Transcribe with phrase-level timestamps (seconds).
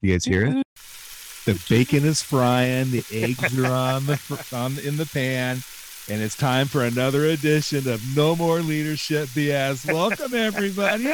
[0.00, 0.66] You guys hear it?
[1.44, 1.74] The mm-hmm.
[1.74, 5.58] bacon is frying, the eggs are on the fr- on in the pan,
[6.08, 9.92] and it's time for another edition of No More Leadership BS.
[9.92, 11.08] Welcome everybody.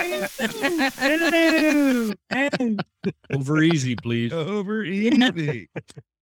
[3.32, 4.34] Over easy, please.
[4.34, 5.70] Over easy.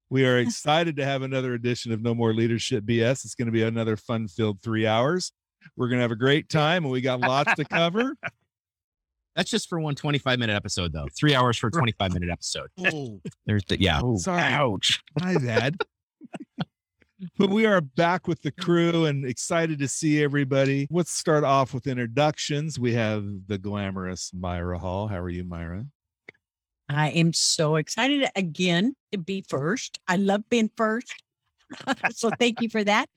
[0.09, 3.25] We are excited to have another edition of No More Leadership BS.
[3.25, 5.33] It's going to be another fun-filled three hours.
[5.77, 8.15] We're going to have a great time, and we got lots to cover.
[9.35, 11.07] That's just for one 25 minute episode, though.
[11.17, 12.69] Three hours for a 25 minute episode.
[12.93, 14.01] Oh, There's the, yeah.
[14.03, 14.43] Oh, Sorry.
[14.43, 15.03] Ouch.
[15.21, 15.77] My bad.
[17.39, 20.87] but we are back with the crew and excited to see everybody.
[20.91, 22.79] Let's start off with introductions.
[22.79, 25.09] We have the glamorous Myra Hall.
[25.09, 25.87] How are you, Myra?
[26.89, 29.99] I am so excited again to be first.
[30.07, 31.15] I love being first.
[32.11, 33.09] so thank you for that.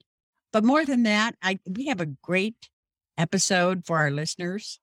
[0.54, 2.70] But more than that, I we have a great
[3.18, 4.80] episode for our listeners.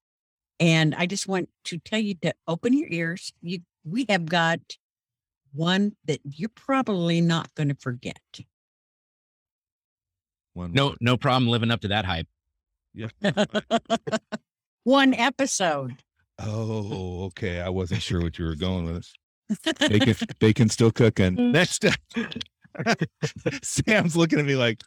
[0.62, 3.32] And I just want to tell you to open your ears.
[3.42, 4.60] You we have got
[5.52, 8.20] one that you're probably not going to forget.
[10.52, 12.28] One No, no problem living up to that hype.
[12.94, 13.08] Yeah.
[14.84, 15.96] one episode.
[16.38, 17.60] Oh, okay.
[17.60, 19.12] I wasn't sure what you were going with.
[19.80, 21.50] Bacon, bacon still cooking.
[21.50, 21.94] Next up,
[23.62, 24.80] Sam's looking at me like,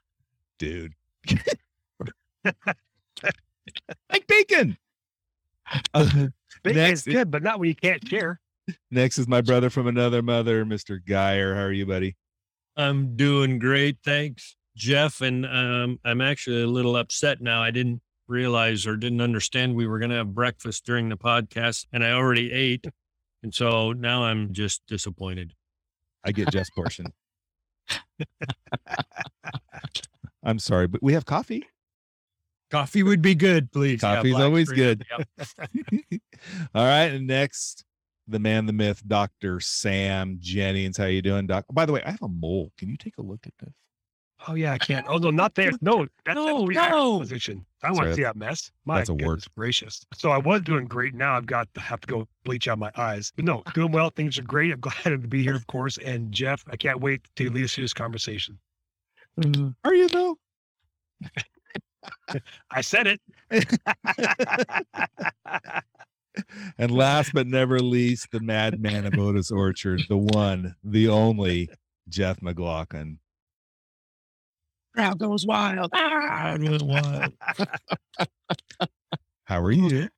[0.57, 0.93] dude,
[2.45, 4.77] like bacon.
[5.93, 6.27] Uh,
[6.63, 8.39] Bacon's Next- good, but not when you can't share.
[8.91, 11.03] next is my brother from another mother, Mr.
[11.03, 11.53] Geyer.
[11.55, 12.15] How are you, buddy?
[12.75, 15.21] I'm doing great, thanks, Jeff.
[15.21, 17.61] And um, I'm actually a little upset now.
[17.61, 21.85] I didn't realize or didn't understand we were going to have breakfast during the podcast,
[21.93, 22.85] and I already ate,
[23.43, 25.53] and so now I'm just disappointed.
[26.23, 27.05] I get Jeff's portion.
[30.43, 31.63] I'm sorry, but we have coffee.
[32.71, 34.01] Coffee would be good, please.
[34.03, 34.77] Yeah, Coffee's black always cream.
[34.77, 35.05] good.
[35.39, 35.47] Yep.
[36.75, 37.85] All right, and next,
[38.27, 40.97] the man, the myth, Doctor Sam Jennings.
[40.97, 41.65] How you doing, Doc?
[41.71, 42.71] By the way, I have a mole.
[42.77, 43.73] Can you take a look at this?
[44.47, 45.05] Oh yeah, I can't.
[45.09, 45.71] Oh no, not there.
[45.81, 47.19] No, that's No, that's no.
[47.19, 47.65] position.
[47.83, 48.71] I want to see that mess.
[48.85, 49.43] My that's a word.
[49.55, 50.05] gracious.
[50.13, 51.13] So I was doing great.
[51.13, 53.31] Now I've got to have to go bleach out my eyes.
[53.35, 54.09] But no, doing well.
[54.09, 54.71] Things are great.
[54.73, 55.97] I'm glad to be here, of course.
[55.99, 58.57] And Jeff, I can't wait to lead us through this conversation.
[59.83, 60.37] Are you though?
[62.71, 63.21] I said it.
[66.77, 71.69] and last but never least, the madman of Otis Orchard, the one, the only
[72.09, 73.19] Jeff McLaughlin.
[74.93, 75.91] Crowd goes wild.
[75.93, 77.33] It was wild.
[79.45, 80.09] How are you?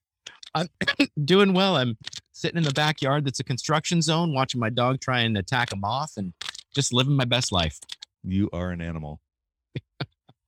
[0.54, 0.68] I'm
[1.26, 1.78] doing well.
[1.78, 1.98] I'm
[2.32, 5.76] sitting in the backyard that's a construction zone, watching my dog try and attack a
[5.76, 6.34] moth and
[6.74, 7.80] just living my best life.
[8.24, 9.20] You are an animal.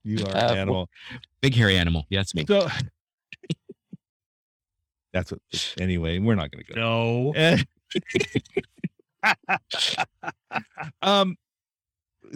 [0.09, 0.89] You are Uh, an animal.
[1.41, 2.05] Big hairy animal.
[2.09, 2.45] Yeah, that's me.
[2.47, 2.67] So
[5.13, 5.41] that's what.
[5.79, 6.79] Anyway, we're not going to go.
[6.79, 7.33] No.
[7.35, 7.61] Eh.
[11.01, 11.35] um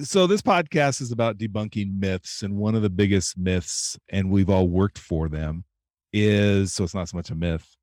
[0.04, 4.50] so this podcast is about debunking myths and one of the biggest myths and we've
[4.50, 5.64] all worked for them
[6.12, 7.76] is so it's not so much a myth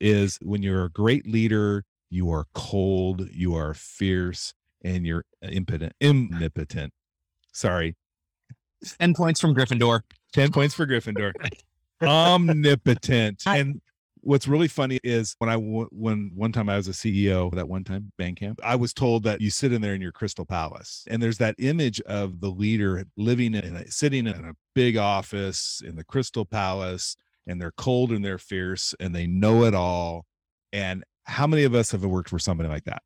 [0.00, 5.92] is when you're a great leader you are cold you are fierce and you're impotent
[6.02, 6.92] omnipotent
[7.52, 7.94] sorry
[9.00, 10.02] 10 points from Gryffindor.
[10.32, 11.32] 10 points for Gryffindor.
[12.02, 13.42] Omnipotent.
[13.46, 13.80] I- And
[14.20, 17.84] what's really funny is when I when one time I was a CEO that one
[17.84, 21.22] time Bandcamp, I was told that you sit in there in your crystal palace, and
[21.22, 25.96] there's that image of the leader living in a sitting in a big office in
[25.96, 27.16] the crystal palace,
[27.46, 30.26] and they're cold and they're fierce and they know it all.
[30.72, 33.02] And how many of us have worked for somebody like that?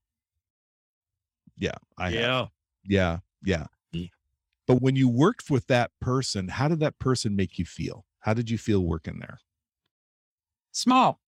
[1.56, 2.20] Yeah, I yeah.
[2.20, 2.46] Yeah,
[2.84, 3.18] yeah.
[3.44, 3.66] Yeah.
[4.66, 8.04] But when you worked with that person, how did that person make you feel?
[8.20, 9.40] How did you feel working there?
[10.70, 11.20] Small.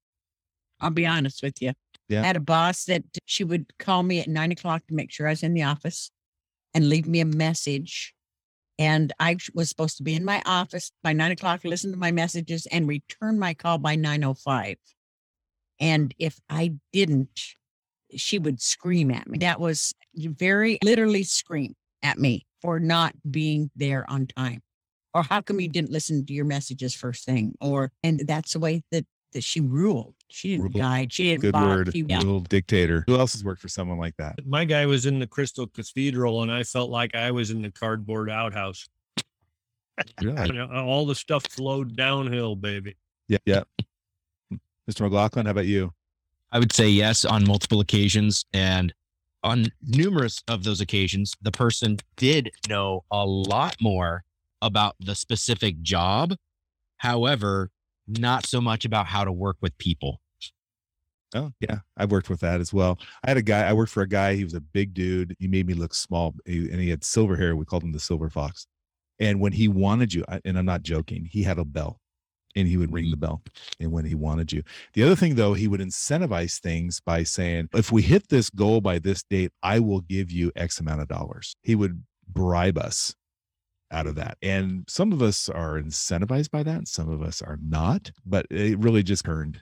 [0.79, 1.73] I'll be honest with you.
[2.09, 2.21] Yeah.
[2.21, 5.27] I had a boss that she would call me at nine o'clock to make sure
[5.27, 6.11] I was in the office
[6.73, 8.13] and leave me a message.
[8.77, 12.11] And I was supposed to be in my office by nine o'clock, listen to my
[12.11, 14.75] messages, and return my call by 9.05.
[15.79, 17.55] And if I didn't,
[18.15, 19.39] she would scream at me.
[19.39, 24.63] That was very literally scream at me for not being there on time.
[25.13, 25.74] Or how come you mm.
[25.74, 27.54] didn't listen to your messages first thing?
[27.62, 30.15] Or, and that's the way that, that she ruled.
[30.30, 30.77] She didn't Ruled.
[30.77, 31.13] guide.
[31.13, 31.92] She didn't Good boss, word.
[31.94, 33.04] She, Little dictator.
[33.06, 34.39] Who else has worked for someone like that?
[34.48, 37.71] My guy was in the Crystal Cathedral, and I felt like I was in the
[37.71, 38.88] cardboard outhouse.
[40.24, 40.60] Really?
[40.74, 42.95] All the stuff flowed downhill, baby.
[43.27, 43.62] Yeah, yeah.
[44.89, 45.01] Mr.
[45.01, 45.92] McLaughlin, how about you?
[46.51, 48.45] I would say yes on multiple occasions.
[48.54, 48.94] And
[49.44, 54.24] on numerous of those occasions, the person did know a lot more
[54.62, 56.36] about the specific job.
[56.98, 57.69] However,
[58.07, 60.22] not so much about how to work with people.
[61.36, 61.80] Oh, yeah.
[61.98, 63.00] I've worked with that as well.
[63.24, 65.36] I had a guy, I worked for a guy, he was a big dude.
[65.40, 67.56] He made me look small and he had silver hair.
[67.56, 68.68] We called him the silver fox.
[69.19, 72.00] And when he wanted you, and I'm not joking, he had a bell
[72.55, 73.41] and he would ring the bell
[73.79, 74.63] and when he wanted you.
[74.94, 78.81] The other thing though, he would incentivize things by saying, if we hit this goal
[78.81, 81.55] by this date, I will give you X amount of dollars.
[81.61, 83.15] He would bribe us
[83.91, 84.38] out of that.
[84.41, 88.79] And some of us are incentivized by that, some of us are not, but it
[88.79, 89.61] really just turned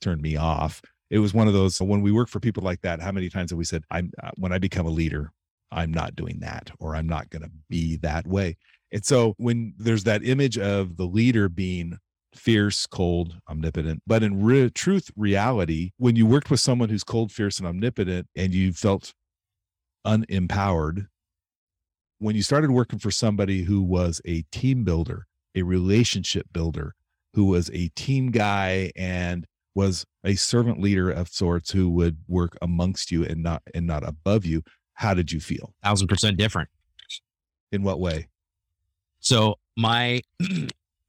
[0.00, 0.80] turned me off.
[1.10, 3.50] It was one of those when we work for people like that, how many times
[3.50, 5.32] have we said, I'm uh, when I become a leader,
[5.72, 8.56] I'm not doing that or I'm not going to be that way.
[8.92, 11.98] And so when there's that image of the leader being
[12.34, 17.32] fierce, cold, omnipotent, but in re- truth, reality, when you worked with someone who's cold,
[17.32, 19.12] fierce, and omnipotent and you felt
[20.06, 21.06] unempowered,
[22.18, 26.94] when you started working for somebody who was a team builder, a relationship builder,
[27.34, 32.56] who was a team guy and was a servant leader of sorts who would work
[32.60, 34.62] amongst you and not and not above you,
[34.94, 35.72] how did you feel?
[35.82, 36.68] Thousand percent different.
[37.70, 38.28] In what way?
[39.20, 40.22] So my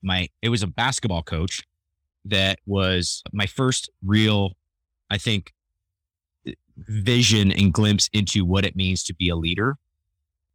[0.01, 1.63] my it was a basketball coach
[2.25, 4.54] that was my first real,
[5.10, 5.54] I think,
[6.78, 9.75] vision and glimpse into what it means to be a leader.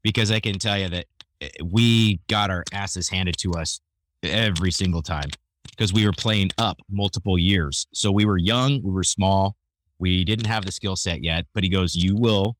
[0.02, 1.06] Because I can tell you that
[1.40, 3.80] eh, we got our asses handed to us
[4.22, 5.30] every single time
[5.70, 7.86] because we were playing up multiple years.
[7.92, 9.56] So we were young, we were small,
[9.98, 11.46] we didn't have the skill set yet.
[11.54, 12.56] But he goes, You will,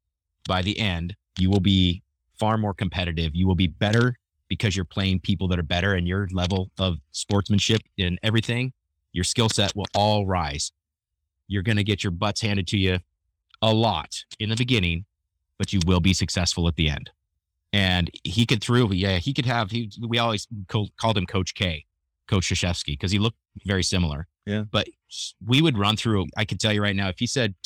[0.49, 2.03] by the end, you will be
[2.39, 3.35] far more competitive.
[3.35, 4.17] You will be better
[4.55, 8.73] because you're playing people that are better and your level of sportsmanship and everything,
[9.13, 10.71] your skill set will all rise.
[11.49, 13.01] You're going to get your butts handed to you
[13.61, 15.07] a lot in the beginning,
[15.59, 17.11] but you will be successful at the end.
[17.73, 21.55] And he could through, yeah, he could have, he, we always co- called him Coach
[21.55, 21.85] K,
[22.29, 24.29] Coach Krzyzewski, because he looked very similar.
[24.47, 24.63] Yeah.
[24.71, 24.87] But
[25.45, 27.57] we would run through, I can tell you right now, if he said,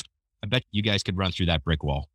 [0.43, 2.09] I bet you guys could run through that brick wall,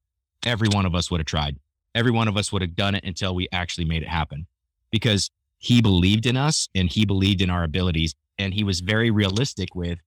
[0.45, 1.61] every one of us would have tried.
[1.95, 4.49] Every one of us would have done it until we actually made it happen
[4.95, 8.15] because he believed in us and he believed in our abilities.
[8.39, 9.99] And he was very realistic with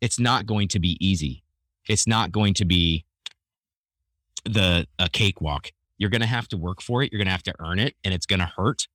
[0.00, 1.42] it's not going to be easy.
[1.88, 3.04] It's not going to be
[4.44, 5.72] the a cakewalk.
[5.96, 7.10] You're going to have to work for it.
[7.10, 8.86] You're going to have to earn it and it's going to hurt,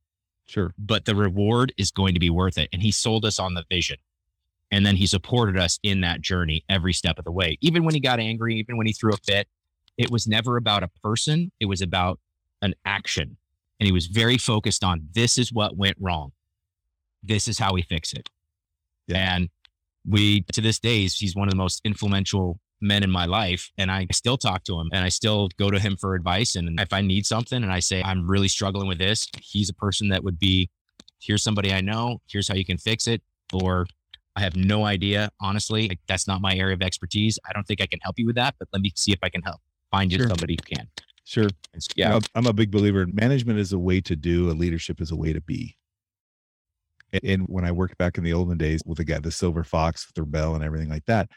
[0.45, 0.74] Sure.
[0.78, 2.69] but the reward is going to be worth it.
[2.72, 3.98] And he sold us on the vision.
[4.72, 7.57] And then he supported us in that journey every step of the way.
[7.60, 9.50] Even when he got angry, even when he threw a fit,
[9.98, 11.51] it was never about a person.
[11.60, 12.22] It was about
[12.62, 13.36] an action.
[13.84, 16.32] And he was very focused on this is what went wrong.
[17.22, 18.30] This is how we fix it.
[19.10, 19.36] Yeah.
[19.36, 19.50] And
[20.08, 23.72] we, to this day, he's one of the most influential men in my life.
[23.78, 26.56] And I still talk to him and I still go to him for advice.
[26.56, 29.74] And if I need something and I say, I'm really struggling with this, he's a
[29.74, 30.70] person that would be,
[31.20, 33.22] here's somebody I know, here's how you can fix it.
[33.52, 33.86] Or
[34.38, 35.90] I have no idea, honestly.
[35.90, 37.38] Like, that's not my area of expertise.
[37.50, 39.28] I don't think I can help you with that, but let me see if I
[39.28, 39.60] can help
[39.92, 40.30] find you Sure.
[40.30, 40.88] somebody who can.
[41.25, 41.48] Sure.
[41.96, 42.16] Yeah.
[42.16, 45.02] I'm a- I'm a big believer in management is a way to do, and leadership
[45.02, 45.78] is a way to be.
[47.14, 49.64] A- And when I worked back in the olden days with the guy, the Silver
[49.64, 51.30] Fox, with their bell and everything like that,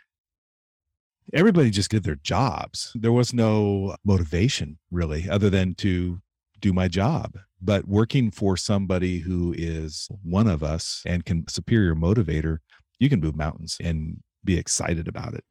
[1.32, 2.92] everybody just did their jobs.
[2.94, 6.20] There was no motivation really, other than to
[6.60, 7.38] do my job.
[7.60, 12.58] But working for somebody who is one of us and can superior motivator,
[12.98, 15.44] you can move mountains and be excited about it.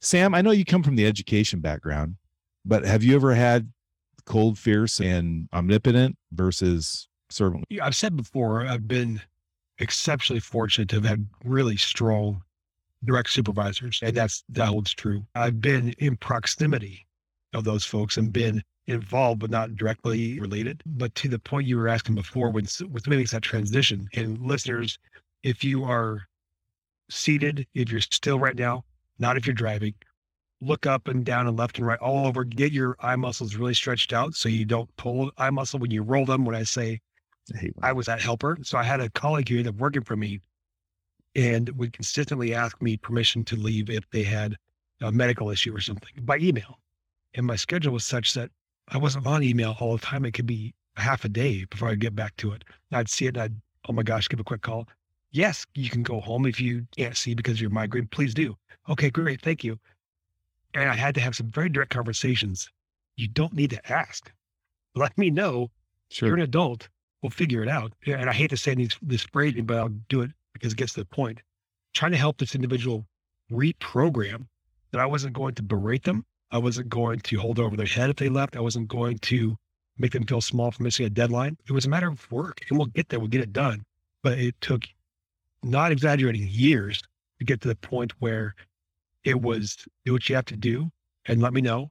[0.00, 2.16] Sam, I know you come from the education background,
[2.68, 3.72] but have you ever had
[4.26, 7.64] cold, fierce, and omnipotent versus servant?
[7.70, 9.20] Yeah, I've said before, I've been
[9.78, 12.42] exceptionally fortunate to have had really strong
[13.04, 15.24] direct supervisors, and that's that holds true.
[15.34, 17.06] I've been in proximity
[17.54, 20.82] of those folks and been involved, but not directly related.
[20.84, 24.98] But to the point you were asking before, when somebody makes that transition, and listeners,
[25.42, 26.22] if you are
[27.10, 28.84] seated, if you're still right now,
[29.18, 29.94] not if you're driving,
[30.60, 32.44] look up and down and left and right all over.
[32.44, 36.02] Get your eye muscles really stretched out so you don't pull eye muscle when you
[36.02, 36.44] roll them.
[36.44, 37.00] When I say
[37.54, 38.58] I I was that helper.
[38.62, 40.40] So I had a colleague who ended up working for me
[41.34, 44.56] and would consistently ask me permission to leave if they had
[45.00, 46.80] a medical issue or something by email.
[47.34, 48.50] And my schedule was such that
[48.88, 50.24] I wasn't on email all the time.
[50.24, 52.64] It could be half a day before I'd get back to it.
[52.90, 53.54] And I'd see it and I'd,
[53.88, 54.88] oh my gosh, give a quick call.
[55.30, 58.08] Yes, you can go home if you can't see because you're migraine.
[58.08, 58.56] Please do.
[58.88, 59.42] Okay, great.
[59.42, 59.78] Thank you.
[60.78, 62.70] And I had to have some very direct conversations.
[63.16, 64.30] You don't need to ask.
[64.94, 65.70] Let me know
[66.10, 66.28] Sure.
[66.28, 66.88] you're an adult.
[67.20, 67.92] We'll figure it out.
[68.06, 70.92] And I hate to say these, this phrasing, but I'll do it because it gets
[70.94, 71.42] to the point.
[71.94, 73.06] Trying to help this individual
[73.50, 74.46] reprogram
[74.92, 76.24] that I wasn't going to berate them.
[76.50, 78.56] I wasn't going to hold over their head if they left.
[78.56, 79.56] I wasn't going to
[79.98, 81.56] make them feel small for missing a deadline.
[81.68, 83.18] It was a matter of work and we'll get there.
[83.18, 83.84] We'll get it done.
[84.22, 84.84] But it took,
[85.64, 87.02] not exaggerating, years
[87.40, 88.54] to get to the point where
[89.28, 90.90] It was do what you have to do
[91.26, 91.90] and let me know.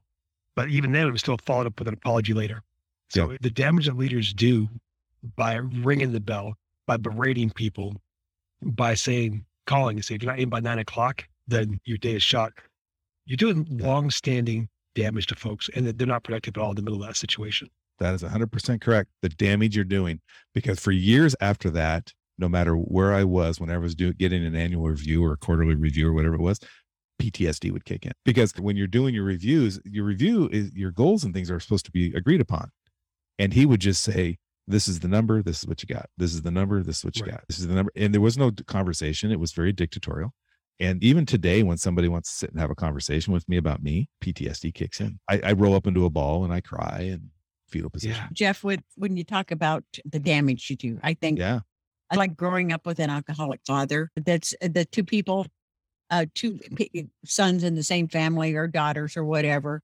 [0.55, 2.63] But even then, it was still followed up with an apology later.
[3.09, 4.67] So the damage that leaders do
[5.35, 6.55] by ringing the bell,
[6.87, 8.01] by berating people,
[8.61, 12.15] by saying, calling and saying, if you're not in by nine o'clock, then your day
[12.15, 12.53] is shot.
[13.25, 16.81] You're doing long-standing damage to folks and that they're not productive at all in the
[16.81, 17.69] middle of that situation.
[17.99, 19.09] That is 100% correct.
[19.21, 20.21] The damage you're doing,
[20.53, 24.45] because for years after that, no matter where I was, whenever I was doing getting
[24.45, 26.59] an annual review or a quarterly review or whatever it was,
[27.21, 28.11] PTSD would kick in.
[28.25, 31.85] Because when you're doing your reviews, your review is your goals and things are supposed
[31.85, 32.69] to be agreed upon.
[33.39, 36.07] And he would just say, This is the number, this is what you got.
[36.17, 37.31] This is the number, this is what you Right.
[37.33, 37.43] got.
[37.47, 37.91] This is the number.
[37.95, 39.31] And there was no conversation.
[39.31, 40.33] It was very dictatorial.
[40.79, 43.81] And even today, when somebody wants to sit and have a conversation with me about
[43.81, 45.19] me, PTSD kicks in.
[45.27, 47.29] I, I roll up into a ball and I cry and
[47.67, 48.15] fetal position.
[48.21, 48.27] Yeah.
[48.31, 51.61] Jeff, with when you talk about the damage you do, I think Yeah.
[52.11, 54.11] I like growing up with an alcoholic father.
[54.15, 55.47] That's uh, the two people,
[56.09, 59.81] uh, two p- sons in the same family or daughters or whatever.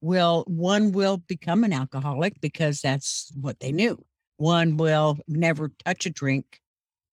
[0.00, 4.04] Will one will become an alcoholic because that's what they knew.
[4.36, 6.60] One will never touch a drink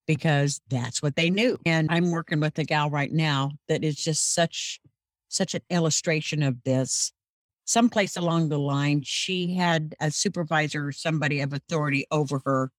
[0.06, 1.56] because that's what they knew.
[1.64, 4.80] And I'm working with a gal right now that is just such
[5.28, 7.12] such an illustration of this.
[7.64, 12.72] Someplace along the line, she had a supervisor or somebody of authority over her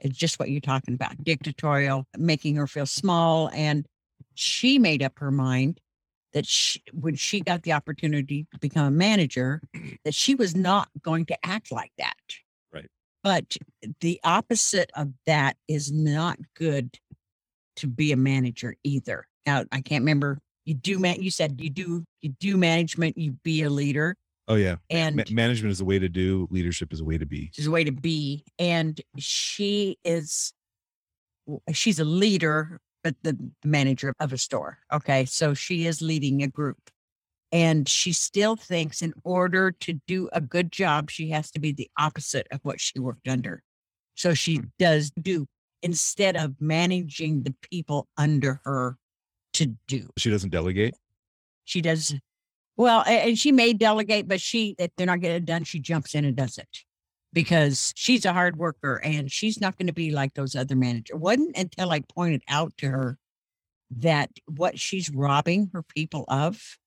[0.00, 3.50] it's just what you're talking about dictatorial, making her feel small.
[3.54, 3.86] And
[4.38, 5.80] she made up her mind
[6.32, 9.62] that she, when she got the opportunity to become a manager,
[10.04, 12.14] that she was not going to act like that.
[12.72, 12.90] Right.
[13.24, 13.56] But
[14.00, 16.98] the opposite of that is not good
[17.76, 19.26] to be a manager either.
[19.46, 20.38] Now, I can't remember.
[20.64, 21.22] You do, man.
[21.22, 24.16] You said you do, you do management, you be a leader.
[24.48, 24.76] Oh, yeah.
[24.90, 27.50] And Ma- management is a way to do, leadership is a way to be.
[27.56, 28.44] is a way to be.
[28.58, 30.52] And she is,
[31.72, 34.78] she's a leader, but the manager of a store.
[34.92, 35.26] Okay.
[35.26, 36.90] So she is leading a group.
[37.52, 41.70] And she still thinks in order to do a good job, she has to be
[41.70, 43.62] the opposite of what she worked under.
[44.16, 44.64] So she hmm.
[44.80, 45.46] does do
[45.82, 48.96] instead of managing the people under her
[49.52, 50.08] to do.
[50.18, 50.94] She doesn't delegate.
[51.64, 52.12] She does
[52.76, 56.16] well, and she may delegate, but she if they're not getting it done, she jumps
[56.16, 56.68] in and does it
[57.36, 61.20] because she's a hard worker and she's not going to be like those other managers.
[61.20, 63.18] wasn't until I pointed out to her
[63.90, 66.78] that what she's robbing her people of,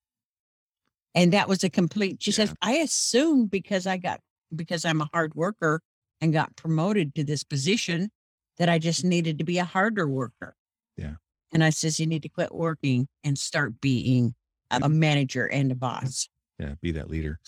[1.14, 2.24] and that was a complete.
[2.24, 4.22] She says, "I assumed because I got
[4.56, 5.82] because I'm a hard worker
[6.20, 8.10] and got promoted to this position
[8.58, 10.56] that I just needed to be a harder worker."
[10.98, 11.18] Yeah.
[11.54, 14.34] And I says, "You need to quit working and start being."
[14.72, 16.30] a manager and a boss.
[16.60, 16.76] Yeah.
[16.80, 17.40] Be that leader.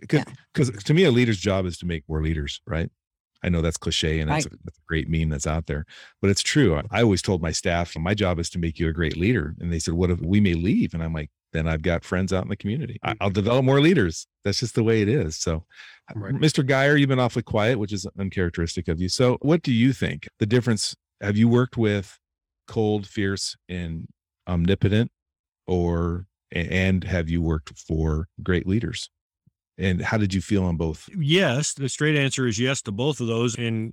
[0.00, 0.24] Because
[0.70, 0.76] Yeah.
[0.84, 2.90] to me, a leader's job is to make more leaders, right?
[3.42, 4.54] I know that's cliche and that's, Right.
[4.54, 5.84] a, that's a great meme that's out there,
[6.20, 6.74] but it's true.
[6.76, 9.54] I, I always told my staff, my job is to make you a great leader.
[9.60, 10.94] And they said, what if we may leave?
[10.94, 12.98] And I'm like, then I've got friends out in the community.
[13.02, 14.26] I, I'll develop more leaders.
[14.44, 15.36] That's just the way it is.
[15.36, 15.64] So,
[16.10, 16.34] uh, Right.
[16.34, 16.66] Mr.
[16.66, 19.08] Geyer, you've been awfully quiet, which is uncharacteristic of you.
[19.08, 20.96] So, what do you think the difference?
[21.20, 22.18] Have you worked with
[22.68, 24.08] cold, fierce, and
[24.48, 25.10] omnipotent,
[25.66, 29.08] or and have you worked for great leaders?
[29.78, 31.08] And how did you feel on both?
[31.16, 33.56] Yes, the straight answer is yes to both of those.
[33.56, 33.92] And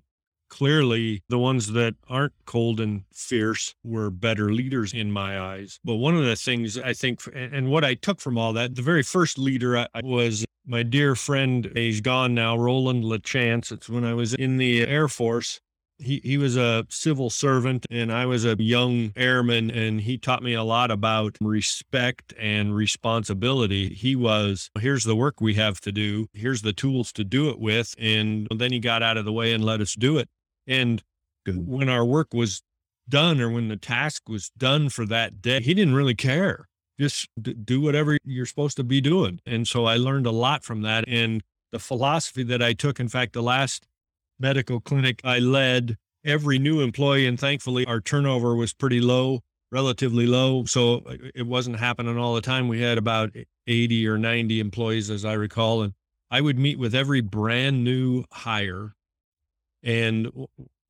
[0.50, 5.80] clearly, the ones that aren't cold and fierce were better leaders in my eyes.
[5.84, 8.82] But one of the things I think, and what I took from all that, the
[8.82, 13.72] very first leader I was my dear friend, he's gone now, Roland LaChance.
[13.72, 15.60] It's when I was in the Air Force.
[16.00, 20.44] He, he was a civil servant and I was a young airman, and he taught
[20.44, 23.94] me a lot about respect and responsibility.
[23.94, 27.60] He was, here's the work we have to do, here's the tools to do it
[27.60, 27.96] with.
[28.00, 30.30] And then he got out of the way and let us do it.
[30.68, 31.02] And
[31.46, 31.68] Good.
[31.68, 32.62] when our work was
[33.08, 36.68] done or when the task was done for that day, he didn't really care.
[37.00, 39.40] Just d- do whatever you're supposed to be doing.
[39.46, 41.06] And so I learned a lot from that.
[41.08, 43.88] And the philosophy that I took, in fact, the last
[44.44, 45.96] medical clinic I led,
[46.26, 49.40] every new employee, and thankfully our turnover was pretty low,
[49.72, 50.66] relatively low.
[50.66, 51.02] So
[51.34, 52.68] it wasn't happening all the time.
[52.68, 53.32] We had about
[53.66, 55.82] 80 or 90 employees, as I recall.
[55.82, 55.94] And
[56.30, 58.96] I would meet with every brand new hire.
[59.82, 60.30] And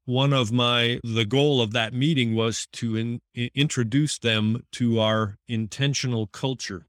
[0.06, 3.22] one of my, the goal of that meeting was to in,
[3.54, 6.88] introduce them to our intentional culture.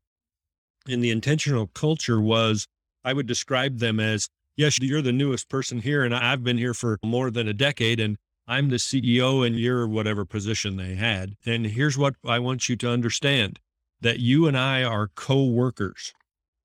[0.88, 2.66] And the intentional culture was,
[3.04, 6.75] I would describe them as yes, you're the newest person here, and I've been here
[6.75, 11.34] for more than a decade, and I'm the CEO, and you're whatever position they had.
[11.46, 13.58] And here's what I want you to understand
[14.00, 16.12] that you and I are co workers,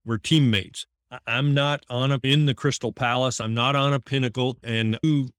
[0.06, 0.86] we're teammates.
[1.26, 5.30] I'm not on a, in the Crystal Palace, I'm not on a pinnacle, and you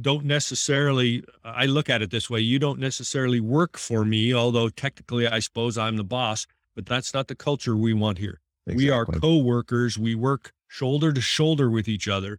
[0.00, 4.68] don't necessarily, I look at it this way you don't necessarily work for me, although
[4.68, 6.46] technically I suppose I'm the boss.
[6.76, 8.40] but that's not the culture we want here.
[8.66, 9.20] We are Exactly.
[9.20, 9.98] co-workers.
[9.98, 12.38] We work shoulder to shoulder with each other.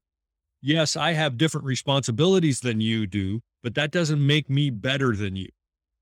[0.61, 5.35] Yes, I have different responsibilities than you do, but that doesn't make me better than
[5.35, 5.49] you.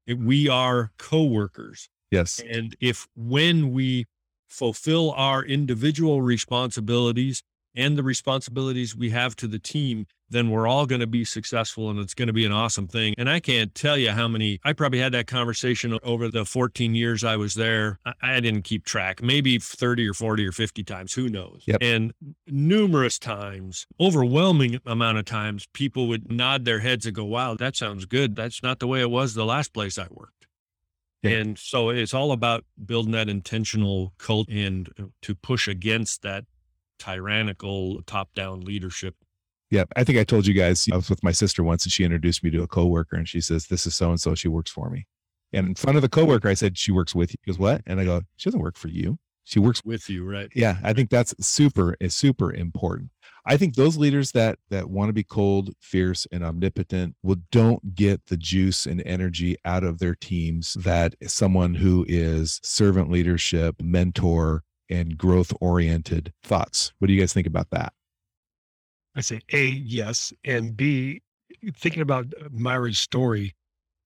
[0.06, 1.90] It- We are co-workers.
[2.12, 2.40] yes.
[2.40, 4.06] And if when we
[4.48, 7.42] fulfill our individual responsibilities
[7.76, 11.90] and the responsibilities we have to the team, then we're all going to be successful
[11.90, 13.16] and it's going to be an awesome thing.
[13.18, 16.94] And I can't tell you how many, I probably had that conversation over the 14
[16.94, 18.00] years I was there.
[18.06, 21.64] I, I didn't keep track, maybe 30 or 40 or 50 times, who knows?
[21.66, 21.78] Yep.
[21.82, 22.14] And
[22.48, 27.76] numerous times, overwhelming amount of times, people would nod their heads and go, wow, that
[27.76, 28.36] sounds good.
[28.36, 30.40] That's not the way it was the last place I worked.
[31.24, 31.32] Yeah.
[31.32, 36.46] And so it's all about building that intentional cult and uh, to push against that
[37.00, 39.15] tyrannical top down leadership.
[39.72, 42.03] Yeah, I think I told you guys I was with my sister once and she
[42.03, 44.72] introduced me to a coworker and she says, This is so and so, she works
[44.72, 45.06] for me.
[45.53, 47.38] And in front of the coworker, I said, She works with you.
[47.44, 47.82] He goes, What?
[47.86, 49.18] And I go, She doesn't work for you.
[49.44, 50.48] She works with you, right?
[50.53, 53.10] yeah, I think that's super is super important.
[53.48, 57.96] I think those leaders that that want to be cold, fierce, and omnipotent will don't
[57.96, 63.75] get the juice and energy out of their teams that someone who is servant leadership,
[63.82, 66.93] mentor, and growth oriented thoughts.
[67.00, 67.93] What do you guys think about that?
[69.15, 70.34] I say A, yes.
[70.46, 71.22] And B,
[71.75, 73.55] thinking about uh, Myra's story,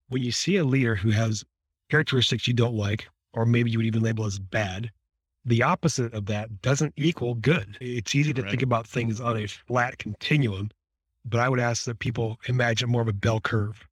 [0.09, 1.43] when you see a leader who has
[1.89, 4.91] characteristics you don't like, or maybe you would even label as bad,
[5.45, 7.77] the opposite of that doesn't equal good.
[7.81, 8.51] It's easy to Right.
[8.51, 10.69] think about things on a flat continuum,
[11.25, 13.85] but I would ask that people imagine more of a bell curve.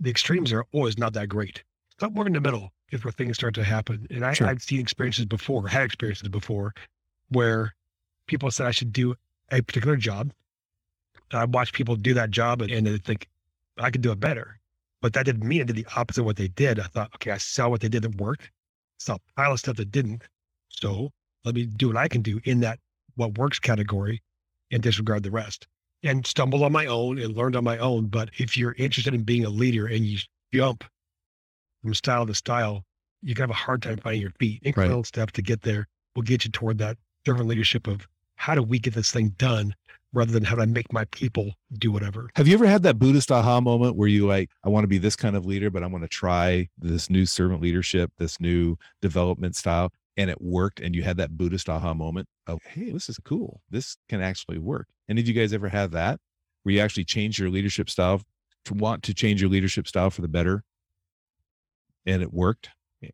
[0.00, 1.62] The extremes are always not that great.
[2.00, 4.06] Somewhere in the middle is where things start to happen.
[4.10, 4.46] And I, Sure.
[4.46, 6.74] I've seen experiences before, had experiences before,
[7.30, 7.74] where
[8.26, 9.16] people said I should do
[9.50, 10.32] a particular job.
[11.30, 13.28] And I watched people do that job and, and they think
[13.78, 14.58] I could do it better.
[15.00, 16.78] But that didn't mean I did the opposite of what they did.
[16.78, 18.50] I thought, okay, I saw what they did that worked,
[18.98, 20.22] saw a pile of stuff that didn't.
[20.68, 21.10] So
[21.44, 22.78] let me do what I can do in that
[23.16, 24.22] what works category
[24.70, 25.66] and disregard the rest.
[26.04, 28.06] And stumbled on my own and learned on my own.
[28.06, 30.18] But if you're interested in being a leader and you
[30.52, 30.84] jump
[31.82, 32.84] from style to style,
[33.22, 34.62] you can have a hard time finding your feet.
[34.62, 38.62] Incremental steps to get there will get you toward that servant leadership of how do
[38.62, 39.74] we get this thing done
[40.12, 42.28] rather than how do I make my people do whatever.
[42.36, 44.98] Have you ever had that Buddhist aha moment where you like, I want to be
[44.98, 48.76] this kind of leader, but I want to try this new servant leadership, this new
[49.00, 53.08] development style, and it worked, and you had that Buddhist aha moment of, hey, this
[53.08, 53.62] is cool.
[53.70, 54.88] This can actually work.
[55.08, 56.20] Any of you guys ever have that
[56.62, 58.20] where you actually change your leadership style
[58.66, 60.62] to want to change your leadership style for the better,
[62.06, 62.68] and it worked?
[63.02, 63.10] Does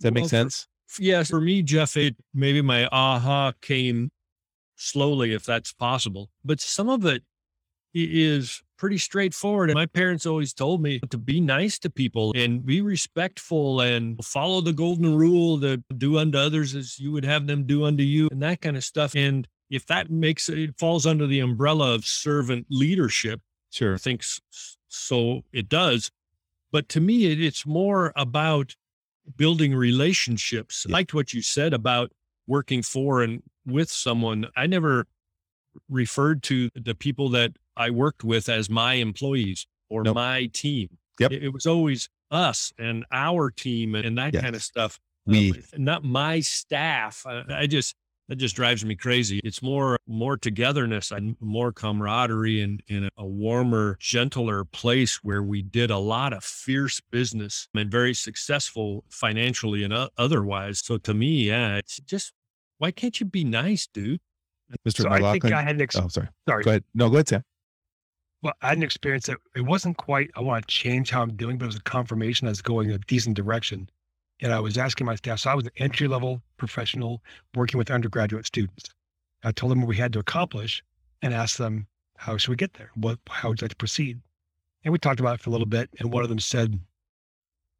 [0.00, 0.66] that make Well, for- sense?
[0.98, 4.10] Yes, for me, Jeff, it maybe my aha came
[4.76, 6.30] slowly, if that's possible.
[6.44, 7.22] But some of it
[7.94, 9.68] is pretty straightforward.
[9.68, 14.24] And my parents always told me to be nice to people and be respectful and
[14.24, 18.02] follow the golden rule to do unto others as you would have them do unto
[18.02, 19.14] you and that kind of stuff.
[19.14, 23.40] And if that makes it falls under the umbrella of servant leadership,
[23.72, 23.94] Sure.
[23.94, 26.10] I think s- s- so it does.
[26.72, 28.74] But to me, it, it's more about
[29.36, 30.86] building relationships.
[30.88, 30.92] Yeah.
[30.94, 32.12] liked what you said about
[32.46, 34.46] working for and with someone.
[34.56, 35.06] I never
[35.88, 40.14] referred to the people that I worked with as my employees or Nope.
[40.16, 40.88] my team.
[41.20, 41.32] Yep.
[41.32, 44.98] It, it was always us and our team and that kind of stuff.
[45.26, 47.24] We- Um, not my staff.
[47.26, 47.94] I, I just,
[48.30, 49.40] that just drives me crazy.
[49.42, 55.62] It's more, more togetherness and more camaraderie and in a warmer, gentler place where we
[55.62, 60.78] did a lot of fierce business and very successful financially and otherwise.
[60.78, 62.32] So to me, yeah, it's just,
[62.78, 64.20] why can't you be nice, dude?
[64.86, 65.02] Mr.
[65.02, 65.52] So I think McLaughlin.
[65.52, 66.28] I had an ex- oh, sorry.
[66.48, 66.62] sorry.
[66.62, 66.84] Go ahead.
[66.94, 67.42] No, go ahead, Sam.
[68.42, 71.34] Well, I had an experience that it wasn't quite, I want to change how I'm
[71.34, 73.90] doing, but it was a confirmation I was going in a decent direction.
[74.42, 77.22] And I was asking my staff, so I was an entry level professional
[77.54, 78.90] working with undergraduate students.
[79.44, 80.82] I told them what we had to accomplish
[81.22, 82.90] and asked them, how should we get there?
[82.94, 84.20] What, how would you like to proceed?
[84.84, 85.90] And we talked about it for a little bit.
[85.98, 86.78] And one of them said,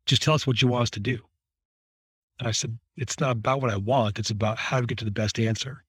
[0.06, 1.18] just tell us what you want us to do.
[2.38, 4.18] And I said, it's not about what I want.
[4.18, 5.84] It's about how to get to the best answer.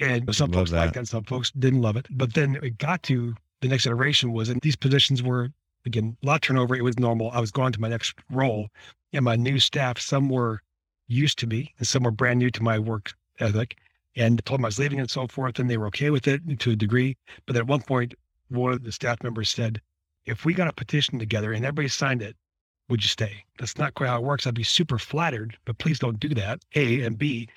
[0.00, 1.00] And some Love folks liked that.
[1.00, 2.06] that, some folks didn't love it.
[2.10, 5.50] But then it got to the next iteration was, and these positions were,
[5.84, 6.76] again, a lot of turnover.
[6.76, 7.30] It was normal.
[7.32, 8.68] I was going to my next role.
[9.12, 10.60] And my new staff, some were
[11.06, 13.76] used to me and some were brand new to my work ethic.
[14.16, 15.58] And told them I was leaving and so forth.
[15.58, 17.16] And they were okay with it to a degree.
[17.46, 18.14] But at one point,
[18.48, 19.80] one of the staff members said,
[20.26, 22.36] if we got a petition together and everybody signed it,
[22.88, 23.44] would you stay?
[23.58, 24.46] That's not quite how it works.
[24.46, 26.60] I'd be super flattered, but please don't do that.
[26.74, 27.48] A and B,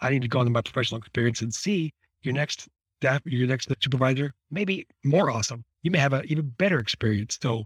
[0.00, 2.68] I need to go into my professional experience and C, your next
[3.00, 5.64] staff, your next supervisor, maybe more awesome.
[5.82, 7.38] You may have an even better experience.
[7.40, 7.64] So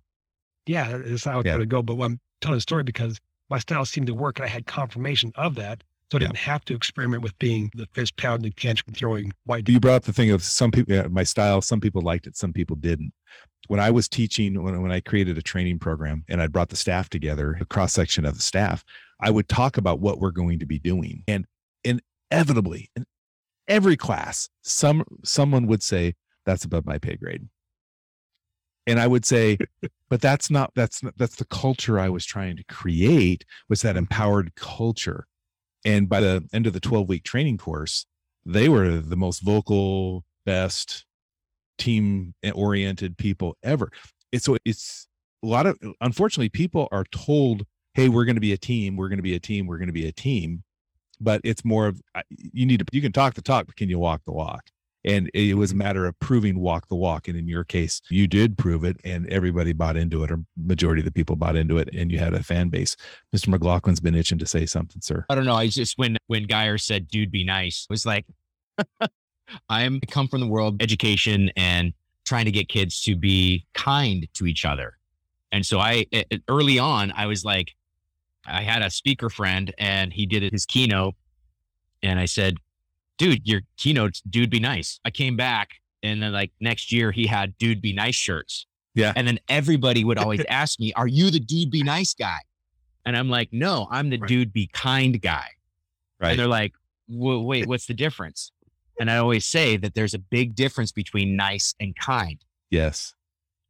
[0.66, 1.53] yeah, that's how it's Yeah.
[1.53, 1.83] going to go.
[1.83, 3.20] But I'm telling the story because
[3.51, 5.83] my style seemed to work, and I had confirmation of that.
[6.11, 9.68] So I didn't have to experiment with being the fist pounding, tantrum throwing white.
[9.68, 12.37] you brought up the thing of some people yeah, my style some people liked it
[12.37, 13.12] some people didn't
[13.66, 16.77] when i was teaching when, when i created a training program and i brought the
[16.77, 18.85] staff together a cross section of the staff
[19.20, 21.44] i would talk about what we're going to be doing and
[21.83, 23.05] inevitably in
[23.66, 27.49] every class some someone would say that's above my pay grade
[28.87, 29.59] and i would say
[30.09, 33.96] but that's not that's not, that's the culture i was trying to create was that
[33.96, 35.27] empowered culture
[35.85, 38.07] and by the end of the 12 week training course
[38.46, 41.05] they were the most vocal, best
[41.79, 43.90] team oriented people ever.
[44.33, 45.09] It's so it's
[45.42, 48.96] a lot of unfortunately people are told, "Hey, we're going to be a team.
[48.96, 49.66] We're going to be a team.
[49.66, 50.62] We're going to be a team."
[51.20, 52.01] But it's more of
[52.53, 54.70] you need to you can talk the talk, but can you walk the walk?
[55.07, 57.29] And it was a matter of proving walk the walk.
[57.29, 61.01] And in your case, you did prove it, and everybody bought into it, or majority
[61.01, 62.97] of the people bought into it, and you had a fan base.
[63.35, 63.55] Mr.
[63.55, 65.25] McLaughlin's been itching to say something, sir.
[65.31, 65.55] I don't know.
[65.55, 68.27] I just when when Geyer said, "Dude, be nice," was like,
[69.69, 71.92] I'm I come from the world education and
[72.25, 74.99] trying to get kids to be kind to each other,
[75.53, 76.07] and so I
[76.49, 77.75] early on I was like,
[78.47, 81.14] I had a speaker friend and he did his keynote,
[82.03, 82.57] and I said,
[83.18, 85.70] "Dude, your keynote's dude, be nice." I came back
[86.02, 88.66] and then like next year he had "Dude, be nice" shirts.
[88.94, 89.12] Yeah.
[89.14, 92.38] and then everybody would always ask me, "Are you the dude, be nice guy?"
[93.05, 94.29] And I'm like, "No, I'm the Right.
[94.29, 95.48] dude, be kind guy."
[96.18, 96.31] Right.
[96.31, 96.72] And they're like,
[97.09, 98.50] wait, what's the difference?
[98.98, 103.14] And I always say that there's a big difference between nice and kind, Yes.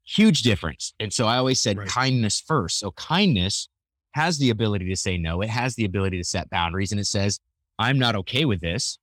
[0.04, 0.94] huge difference.
[1.00, 1.88] And so I always said Right.
[1.88, 2.78] kindness first.
[2.78, 3.68] So kindness
[4.12, 7.06] has the ability to say no, it has the ability to set boundaries, and it
[7.06, 7.40] says,
[7.78, 8.98] I'm not okay with this.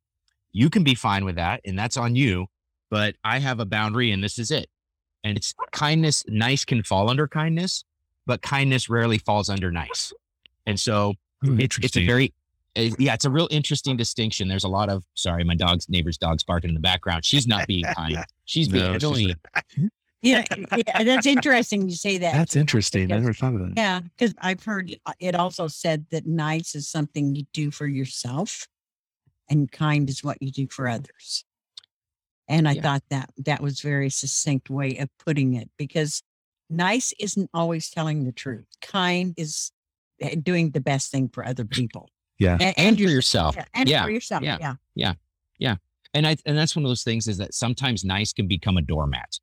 [0.53, 2.45] You can be fine with that, and that's on you,
[2.89, 4.67] but I have a boundary, and this is it.
[5.23, 7.83] And it's kindness, nice can fall under kindness,
[8.25, 10.13] but kindness rarely falls under nice.
[10.65, 12.33] And so Hmm, it's it's a very
[12.77, 16.17] uh, yeah it's a real interesting distinction there's a lot of sorry my dog's neighbor's
[16.17, 19.35] dog's barking in the background she's not being kind she's being No, she's-
[20.21, 20.45] Yeah,
[20.77, 22.31] yeah, that's interesting you say that.
[22.31, 23.11] That's interesting.
[23.11, 23.73] I never thought of that.
[23.75, 28.69] Yeah, because I've heard it also said that nice is something you do for yourself,
[29.49, 31.45] and kind is what you do for others.
[32.47, 32.81] And I Yeah.
[32.81, 36.21] thought that that was very succinct way of putting it because
[36.69, 38.65] nice isn't always telling the truth.
[38.81, 39.71] Kind is
[40.23, 42.57] uh, doing the best thing for other people Yeah.
[42.59, 44.43] and, and for yourself yeah, and yeah for yourself.
[44.43, 45.13] Yeah, yeah.
[45.59, 45.75] Yeah,
[46.13, 48.81] and i and that's one of those things is that sometimes nice can become a
[48.81, 49.39] doormat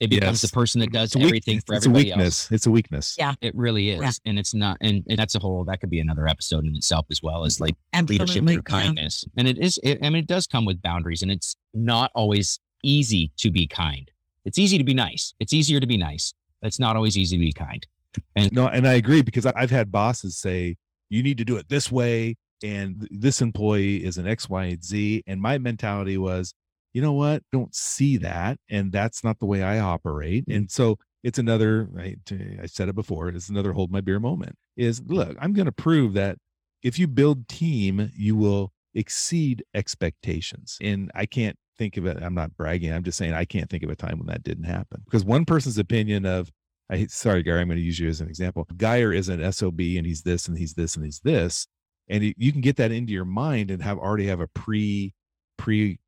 [0.00, 0.50] it becomes Yes.
[0.50, 2.08] the person that does It's weak- everything for everybody.
[2.08, 2.24] it's a weakness.
[2.44, 3.16] else It's a weakness.
[3.18, 3.34] Yeah.
[3.40, 4.10] it really is Yeah.
[4.30, 7.06] and it's not and, and that's a whole that could be another episode in itself
[7.10, 8.54] as well as like leadership absolutely.
[8.54, 8.82] through yeah.
[8.84, 12.10] kindness and it is it, i mean it does come with boundaries and it's not
[12.14, 14.10] always easy to be kind
[14.44, 16.32] it's easy to be nice it's easier to be nice
[16.62, 17.86] it's not always easy to be kind
[18.34, 20.76] And No, and I agree because I- I've had bosses say,
[21.10, 22.36] you need to do it this way.
[22.62, 25.22] And this employee is an X, Y, and Z.
[25.28, 26.52] And my mentality was,
[26.92, 27.42] you know what?
[27.52, 28.58] Don't see that.
[28.68, 30.46] And that's not the way I operate.
[30.46, 30.56] Mm.
[30.56, 32.16] And so it's another, I,
[32.62, 35.10] I said it before, it's another hold my beer moment is mm.
[35.10, 36.36] look, I'm going to prove that
[36.82, 40.78] if you build team, you will exceed expectations.
[40.80, 42.18] And I can't think of it.
[42.22, 42.92] I'm not bragging.
[42.92, 45.44] I'm just saying I can't think of a time when that didn't happen because one
[45.44, 46.50] person's opinion of,
[46.90, 48.66] I sorry, Gary, I'm going to use you as an example.
[48.76, 51.66] Geyer is an SOB and he's this and he's this and he's this.
[52.08, 55.14] And you- you can get that into your mind and have already have a pre
[55.56, 55.98] pre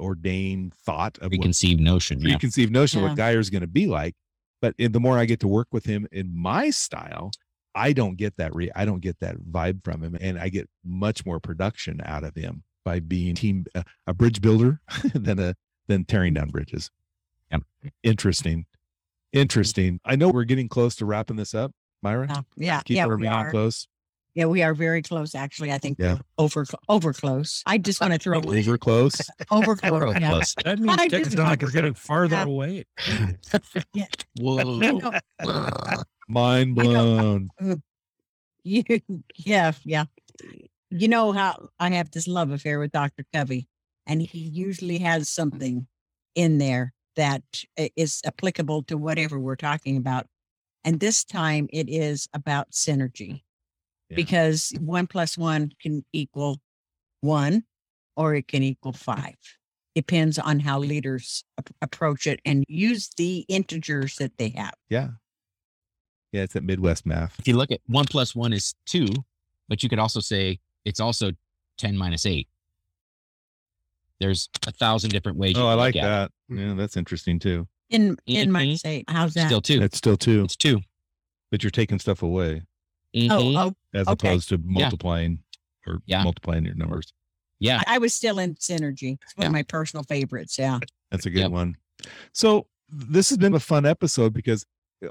[0.00, 3.08] preordained thought of what preconceived notion yeah preconceived notion of Yeah.
[3.10, 4.14] what Geyer's going to be like.
[4.62, 7.30] But in, the more I get to work with him in my style,
[7.74, 10.68] I don't get that re I don't get that vibe from him, and I get
[10.84, 14.80] much more production out of him by being team uh, a bridge builder
[15.14, 15.54] than a
[15.88, 16.90] than tearing down bridges.
[17.50, 17.62] Yep.
[18.02, 18.66] Interesting,
[19.32, 20.00] interesting.
[20.04, 22.26] I know we're getting close to wrapping this up, Myra.
[22.28, 23.50] Yeah, yeah, Keep yeah, we're we being are.
[23.50, 23.88] close.
[24.34, 25.34] Yeah, we are very close.
[25.34, 26.18] Actually, I think Yeah.
[26.38, 27.62] over over close.
[27.66, 29.20] I just want to throw Over close.
[29.50, 30.14] over close.
[30.20, 30.40] Yeah.
[30.64, 32.44] That means I just- TikTok is getting farther Yeah.
[32.44, 32.84] away.
[34.40, 34.80] Whoa.
[36.28, 37.48] Mind I know.
[37.58, 37.82] blown.
[38.62, 38.84] You,
[39.36, 40.04] yeah, yeah.
[40.90, 43.24] You know how I have this love affair with Dr.
[43.32, 43.68] Covey,
[44.06, 45.86] and he usually has something
[46.34, 47.42] in there that
[47.96, 50.26] is applicable to whatever we're talking about.
[50.84, 53.42] And this time it is about synergy
[54.10, 54.16] Yeah.
[54.16, 56.60] because one plus one can equal
[57.20, 57.64] one
[58.16, 59.36] or it can equal five.
[59.94, 64.74] Depends on how leaders ap- approach it and use the integers that they have.
[64.88, 65.08] Yeah.
[66.32, 67.34] Yeah, it's that Midwest math.
[67.40, 69.08] if you look at one plus one is two,
[69.68, 71.32] but you could also say it's also
[71.78, 72.46] 10 minus eight.
[74.20, 75.56] There's a thousand different ways.
[75.56, 76.30] you Oh, I like look at it.
[76.48, 76.56] that.
[76.56, 77.66] Yeah, that's interesting too.
[77.88, 78.78] In in my Mhm.
[78.78, 79.46] say, how's that?
[79.46, 79.82] Still two.
[79.82, 80.82] It's still two, It's two.
[81.50, 82.62] but you're taking stuff away.
[83.14, 83.28] Mhm.
[83.30, 84.28] Oh, oh, as Okay.
[84.28, 85.42] opposed to multiplying
[85.86, 86.22] or Yeah.
[86.22, 87.12] multiplying your numbers.
[87.58, 87.82] yeah.
[87.86, 89.18] I was still in Synergy.
[89.22, 89.46] It's one Yeah.
[89.48, 90.58] of my personal favorites.
[90.58, 90.78] Yeah.
[91.10, 91.50] That's a good Yep.
[91.50, 91.76] one.
[92.32, 94.64] So this has been a fun episode because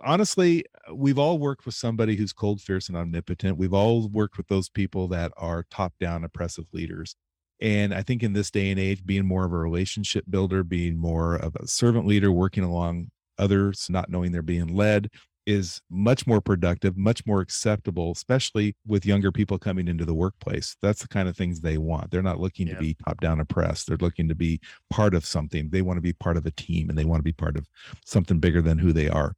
[0.04, 3.58] honestly, we've all worked with somebody who's cold, fierce, and omnipotent.
[3.58, 7.16] We've all worked with those people that are top-down oppressive leaders.
[7.62, 10.98] And I think in this day and age, being more of a relationship builder, being
[10.98, 15.10] more of a servant leader, working along others, not knowing they're being led,
[15.50, 20.78] is much more productive, much more acceptable, especially with younger people coming into the workplace.
[20.82, 22.12] That's the kind of things they want.
[22.12, 22.76] They're not looking Yeah.
[22.76, 23.88] to be top down oppressed.
[23.88, 24.60] They're looking to be
[24.90, 25.70] part of something.
[25.70, 27.68] They want to be part of a team and they want to be part of
[28.06, 29.36] something bigger than who they are.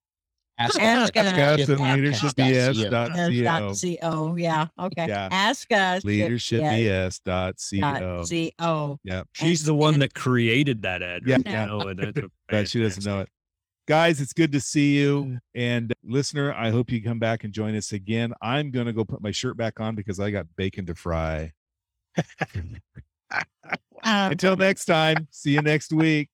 [0.57, 1.77] Ask, ask Ask us at Podcast.
[1.77, 3.99] leadershipbs.co.
[4.29, 4.35] Co.
[4.37, 4.67] Yeah.
[4.79, 5.07] Okay.
[5.07, 5.27] Yeah.
[5.31, 6.05] Ask us.
[6.05, 8.51] at- yeah, Leadershipbs.co.
[8.59, 8.99] co.
[9.03, 9.27] Yep.
[9.33, 11.41] She's the one that created that address.
[11.45, 11.63] Yeah.
[11.65, 13.29] You know, and that's a But she doesn't know it.
[13.87, 15.39] Guys, it's good to see you.
[15.53, 18.33] And uh, listener, I hope you come back and join us again.
[18.41, 21.53] I'm going to go put my shirt back on because I got bacon to fry.
[24.03, 26.29] Until next time, see you next week.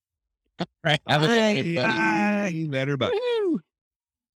[0.83, 1.01] Right.
[1.07, 1.61] Have a good Bye.
[1.61, 2.65] day, buddy.
[2.65, 2.71] Bye.
[2.71, 3.11] Better, but.
[3.13, 3.59] Woo.